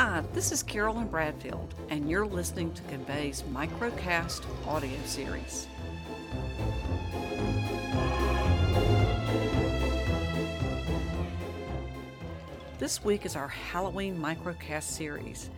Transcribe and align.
Hi, 0.00 0.22
this 0.32 0.52
is 0.52 0.62
Carolyn 0.62 1.08
Bradfield, 1.08 1.74
and 1.88 2.08
you're 2.08 2.24
listening 2.24 2.72
to 2.74 2.82
Convey's 2.82 3.42
Microcast 3.52 4.44
audio 4.64 4.96
series. 5.04 5.66
This 12.78 13.02
week 13.02 13.26
is 13.26 13.34
our 13.34 13.48
Halloween 13.48 14.16
Microcast 14.16 14.84
series, 14.84 15.50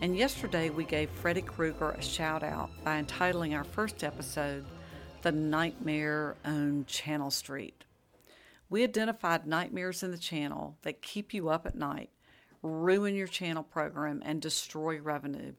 and 0.00 0.16
yesterday 0.16 0.70
we 0.70 0.84
gave 0.84 1.10
Freddy 1.10 1.42
Krueger 1.42 1.90
a 1.90 2.00
shout 2.02 2.42
out 2.42 2.70
by 2.84 2.96
entitling 2.96 3.54
our 3.54 3.64
first 3.64 4.02
episode 4.02 4.64
The 5.20 5.32
Nightmare 5.32 6.36
on 6.42 6.86
Channel 6.86 7.30
Street. 7.30 7.84
We 8.70 8.82
identified 8.82 9.46
nightmares 9.46 10.02
in 10.02 10.10
the 10.10 10.16
channel 10.16 10.78
that 10.84 11.02
keep 11.02 11.34
you 11.34 11.50
up 11.50 11.66
at 11.66 11.74
night 11.74 12.08
ruin 12.64 13.14
your 13.14 13.26
channel 13.26 13.62
program, 13.62 14.22
and 14.24 14.40
destroy 14.40 14.98
revenue. 14.98 15.52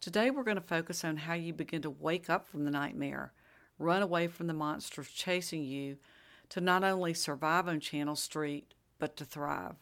Today, 0.00 0.30
we're 0.30 0.44
going 0.44 0.56
to 0.56 0.62
focus 0.62 1.04
on 1.04 1.16
how 1.16 1.34
you 1.34 1.52
begin 1.52 1.82
to 1.82 1.90
wake 1.90 2.30
up 2.30 2.46
from 2.46 2.64
the 2.64 2.70
nightmare, 2.70 3.32
run 3.78 4.00
away 4.00 4.28
from 4.28 4.46
the 4.46 4.54
monsters 4.54 5.08
chasing 5.08 5.64
you, 5.64 5.96
to 6.48 6.60
not 6.60 6.84
only 6.84 7.14
survive 7.14 7.66
on 7.66 7.80
Channel 7.80 8.14
Street, 8.14 8.74
but 8.98 9.16
to 9.16 9.24
thrive. 9.24 9.74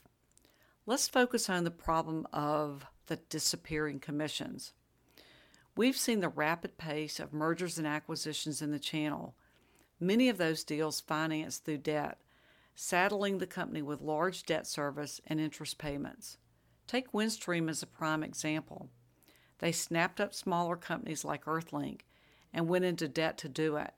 Let's 0.87 1.07
focus 1.07 1.49
on 1.49 1.65
the 1.65 1.71
problem 1.71 2.27
of 2.33 2.83
the 3.05 3.17
disappearing 3.17 3.99
commissions. 3.99 4.73
We've 5.75 5.97
seen 5.97 6.19
the 6.19 6.29
rapid 6.29 6.77
pace 6.77 7.19
of 7.19 7.31
mergers 7.31 7.77
and 7.77 7.85
acquisitions 7.85 8.61
in 8.61 8.71
the 8.71 8.79
channel, 8.79 9.35
many 9.99 10.29
of 10.29 10.39
those 10.39 10.63
deals 10.63 10.99
financed 10.99 11.63
through 11.63 11.77
debt 11.77 12.17
saddling 12.81 13.39
the 13.39 13.45
company 13.45 13.81
with 13.81 13.99
large 13.99 14.43
debt 14.43 14.65
service 14.65 15.19
and 15.27 15.37
interest 15.37 15.77
payments. 15.77 16.37
Take 16.87 17.11
Windstream 17.11 17.69
as 17.69 17.83
a 17.83 17.87
prime 17.87 18.23
example. 18.23 18.87
They 19.57 19.73
snapped 19.73 20.21
up 20.21 20.33
smaller 20.33 20.77
companies 20.77 21.25
like 21.25 21.43
Earthlink 21.43 22.01
and 22.53 22.69
went 22.69 22.85
into 22.85 23.09
debt 23.09 23.37
to 23.39 23.49
do 23.49 23.75
it. 23.75 23.91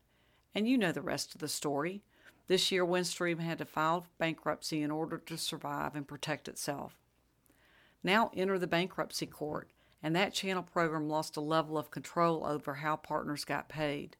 And 0.55 0.67
you 0.67 0.79
know 0.79 0.91
the 0.91 1.03
rest 1.03 1.35
of 1.35 1.41
the 1.41 1.47
story. 1.47 2.01
This 2.47 2.71
year, 2.71 2.83
Windstream 2.83 3.39
had 3.39 3.59
to 3.59 3.65
file 3.65 4.07
bankruptcy 4.17 4.81
in 4.81 4.89
order 4.89 5.19
to 5.19 5.37
survive 5.37 5.95
and 5.95 6.07
protect 6.07 6.47
itself. 6.47 6.97
Now 8.03 8.31
enter 8.35 8.57
the 8.57 8.65
bankruptcy 8.65 9.27
court, 9.27 9.69
and 10.01 10.15
that 10.15 10.33
channel 10.33 10.63
program 10.63 11.07
lost 11.07 11.37
a 11.37 11.41
level 11.41 11.77
of 11.77 11.91
control 11.91 12.43
over 12.47 12.73
how 12.73 12.95
partners 12.95 13.45
got 13.45 13.69
paid. 13.69 14.17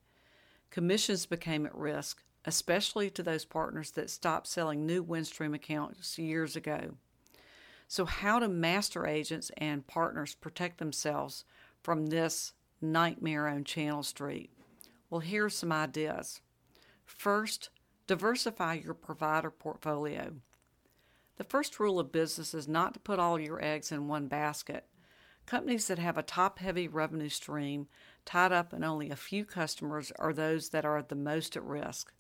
Commissions 0.70 1.26
became 1.26 1.66
at 1.66 1.74
risk, 1.74 2.22
especially 2.46 3.10
to 3.12 3.24
those 3.24 3.46
partners 3.46 3.92
that 3.92 4.10
stopped 4.10 4.48
selling 4.48 4.86
new 4.86 5.04
Windstream 5.04 5.54
accounts 5.54 6.18
years 6.18 6.56
ago. 6.56 6.96
So, 7.88 8.06
how 8.06 8.40
do 8.40 8.48
master 8.48 9.06
agents 9.06 9.52
and 9.58 9.86
partners 9.86 10.34
protect 10.34 10.78
themselves 10.78 11.44
from 11.84 12.08
this 12.08 12.54
nightmare 12.82 13.48
on 13.48 13.64
Channel 13.64 14.04
Street? 14.04 14.50
Well, 15.10 15.20
here 15.20 15.46
are 15.46 15.50
some 15.50 15.72
ideas. 15.72 16.42
First, 17.06 17.70
diversify 18.08 18.76
your 18.76 18.94
provider 18.94 19.52
portfolio. 19.52 20.36
The 21.38 21.44
first 21.44 21.80
rule 21.80 22.00
of 22.00 22.12
business 22.12 22.54
is 22.54 22.68
not 22.68 22.94
to 22.94 23.00
put 23.00 23.20
all 23.20 23.40
your 23.40 23.64
eggs 23.64 23.92
in 23.92 24.08
one 24.08 24.28
basket. 24.28 24.86
Companies 25.46 25.88
that 25.88 26.00
have 26.00 26.18
a 26.18 26.24
top 26.24 26.60
heavy 26.60 26.88
revenue 26.88 27.30
stream 27.30 27.88
tied 28.26 28.52
up 28.52 28.74
in 28.74 28.84
only 28.84 29.10
a 29.10 29.16
few 29.16 29.44
customers 29.44 30.12
are 30.18 30.34
those 30.34 30.70
that 30.70 30.86
are 30.86 31.02
the 31.02 31.16
most 31.16 31.58
at 31.58 31.64
risk. 31.64 32.14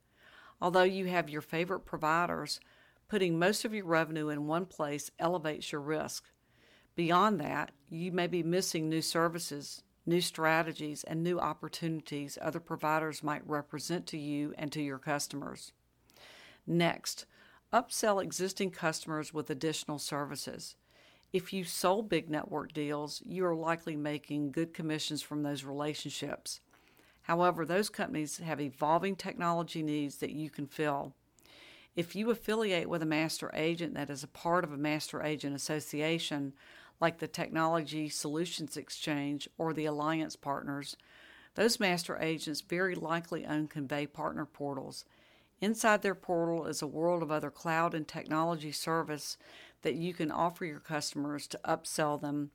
Although 0.62 0.84
you 0.84 1.08
have 1.08 1.30
your 1.30 1.42
favorite 1.42 1.86
providers, 1.86 2.59
putting 3.08 3.40
most 3.40 3.66
of 3.66 3.73
your 3.73 3.86
revenue 3.86 4.30
in 4.30 4.48
one 4.48 4.66
place 4.66 5.09
elevates 5.20 5.72
your 5.72 5.81
risk. 5.81 6.26
Beyond 6.95 7.40
that, 7.42 7.72
you 7.90 8.12
may 8.12 8.28
be 8.28 8.44
missing 8.44 8.88
new 8.88 9.02
services, 9.02 9.82
new 10.06 10.22
strategies, 10.22 11.04
and 11.04 11.23
new 11.23 11.39
opportunities 11.39 12.38
other 12.42 12.60
providers 12.60 13.23
might 13.23 13.48
represent 13.48 14.05
to 14.08 14.17
you 14.17 14.54
and 14.58 14.72
to 14.72 14.82
your 14.82 14.99
customers. 14.99 15.73
Next, 16.67 17.26
upsell 17.73 18.23
existing 18.23 18.72
customers 18.72 19.33
with 19.33 19.49
additional 19.49 19.98
services. 19.98 20.76
If 21.33 21.54
you 21.54 21.64
sold 21.64 22.10
big 22.10 22.30
network 22.30 22.73
deals, 22.73 23.23
you 23.26 23.45
are 23.45 23.55
likely 23.55 23.95
making 23.95 24.52
good 24.52 24.73
commissions 24.73 25.22
from 25.22 25.43
those 25.43 25.64
relationships. 25.64 26.60
However, 27.23 27.65
those 27.65 27.89
companies 27.89 28.37
have 28.37 28.59
evolving 28.59 29.15
technology 29.15 29.83
needs 29.83 30.17
that 30.17 30.32
you 30.32 30.49
can 30.49 30.67
fill. 30.67 31.14
If 31.95 32.15
you 32.15 32.30
affiliate 32.32 32.89
with 32.89 33.02
a 33.02 33.05
master 33.05 33.52
agent 33.54 33.93
that 33.95 34.09
is 34.09 34.23
a 34.23 34.27
part 34.27 34.64
of 34.64 34.71
a 34.71 34.77
master 34.77 35.21
agent 35.21 35.55
association, 35.55 36.54
like 36.99 37.20
the 37.20 37.27
Technology 37.27 38.08
Solutions 38.10 38.77
Exchange 38.77 39.49
or 39.58 39.73
the 39.73 39.86
Alliance 39.86 40.36
Partners, 40.36 40.95
those 41.55 41.80
master 41.80 42.17
agents 42.17 42.61
very 42.61 42.95
likely 42.95 43.45
own 43.45 43.67
Convey 43.67 44.08
partner 44.08 44.45
portals. 44.45 45.04
Inside 45.60 46.02
their 46.02 46.15
portal 46.15 46.65
is 46.65 46.81
a 46.81 46.87
world 46.87 47.21
of 47.21 47.31
other 47.31 47.52
cloud 47.52 47.93
and 47.93 48.08
technology 48.08 48.71
service 48.71 49.37
that 49.81 49.95
you 49.95 50.14
can 50.14 50.31
offer 50.31 50.65
your 50.65 50.80
customers 50.80 51.45
to 51.48 51.60
upsell 51.65 52.20
them 52.20 52.52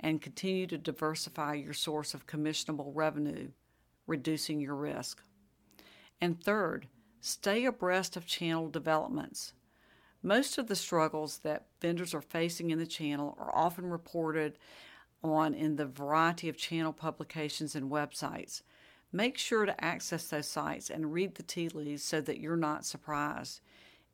and 0.00 0.20
continue 0.20 0.66
to 0.66 0.78
diversify 0.78 1.54
your 1.54 1.72
source 1.72 2.12
of 2.12 2.26
commissionable 2.26 2.90
revenue 2.92 3.50
reducing 4.10 4.60
your 4.60 4.74
risk. 4.74 5.22
And 6.20 6.42
third, 6.42 6.88
stay 7.20 7.64
abreast 7.64 8.16
of 8.16 8.26
channel 8.26 8.68
developments. 8.68 9.54
Most 10.22 10.58
of 10.58 10.66
the 10.66 10.76
struggles 10.76 11.38
that 11.38 11.66
vendors 11.80 12.12
are 12.12 12.20
facing 12.20 12.70
in 12.70 12.78
the 12.78 12.86
channel 12.86 13.36
are 13.38 13.56
often 13.56 13.88
reported 13.88 14.58
on 15.22 15.54
in 15.54 15.76
the 15.76 15.86
variety 15.86 16.48
of 16.48 16.56
channel 16.58 16.92
publications 16.92 17.74
and 17.74 17.90
websites. 17.90 18.62
Make 19.12 19.38
sure 19.38 19.64
to 19.64 19.84
access 19.84 20.28
those 20.28 20.46
sites 20.46 20.90
and 20.90 21.12
read 21.12 21.36
the 21.36 21.42
tea 21.42 21.68
leaves 21.68 22.02
so 22.02 22.20
that 22.20 22.40
you're 22.40 22.56
not 22.56 22.84
surprised. 22.84 23.60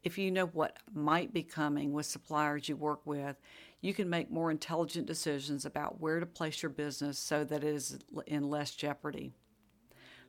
If 0.04 0.18
you 0.18 0.30
know 0.30 0.46
what 0.46 0.76
might 0.94 1.32
be 1.32 1.42
coming 1.42 1.92
with 1.92 2.06
suppliers 2.06 2.68
you 2.68 2.76
work 2.76 3.00
with, 3.04 3.36
you 3.80 3.92
can 3.94 4.08
make 4.08 4.30
more 4.30 4.50
intelligent 4.50 5.06
decisions 5.06 5.64
about 5.64 6.00
where 6.00 6.20
to 6.20 6.26
place 6.26 6.62
your 6.62 6.70
business 6.70 7.18
so 7.18 7.44
that 7.44 7.64
it 7.64 7.74
is 7.74 7.98
in 8.26 8.48
less 8.48 8.70
jeopardy. 8.72 9.32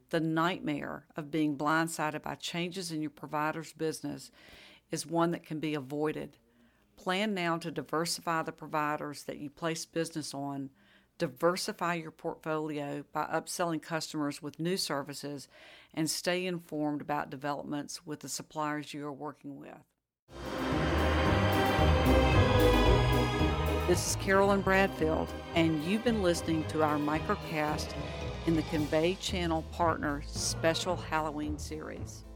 The 0.10 0.20
nightmare 0.22 1.06
of 1.18 1.32
being 1.32 1.58
blindsided 1.58 2.22
by 2.22 2.36
changes 2.36 2.92
in 2.92 3.02
your 3.02 3.10
provider's 3.10 3.74
business 3.74 4.32
is 4.90 5.06
one 5.06 5.32
that 5.32 5.46
can 5.46 5.60
be 5.60 5.74
avoided. 5.74 6.38
Plan 6.96 7.34
now 7.34 7.58
to 7.58 7.72
diversify 7.72 8.44
the 8.44 8.54
providers 8.54 9.24
that 9.24 9.38
you 9.38 9.50
place 9.50 9.86
business 9.86 10.34
on. 10.34 10.70
Diversify 11.18 11.96
your 11.96 12.12
portfolio 12.12 13.04
by 13.12 13.26
upselling 13.26 13.82
customers 13.82 14.42
with 14.42 14.60
new 14.60 14.78
services 14.78 15.50
and 15.94 16.10
stay 16.10 16.46
informed 16.46 17.02
about 17.02 17.30
developments 17.30 18.06
with 18.06 18.22
the 18.22 18.30
suppliers 18.30 18.94
you 18.94 19.06
are 19.06 19.14
working 19.14 19.58
with. 19.58 19.74
This 23.88 24.06
is 24.06 24.16
Carolyn 24.18 24.60
Bradfield, 24.60 25.30
and 25.56 25.82
you've 25.82 26.04
been 26.04 26.22
listening 26.22 26.66
to 26.66 26.84
our 26.84 26.98
microcast 26.98 27.94
in 28.46 28.54
the 28.54 28.62
Convey 28.64 29.16
Channel 29.16 29.62
Partner 29.72 30.22
Special 30.28 30.98
Halloween 30.98 31.58
Series. 31.58 32.27